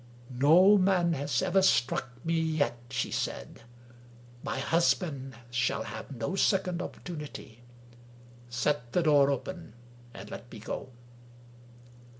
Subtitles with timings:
[0.47, 3.61] "No man has ever struck me yet," she said."
[4.43, 7.61] My husband shall have no second opportunity.
[8.49, 9.75] Set the door open,
[10.15, 10.89] and let me go."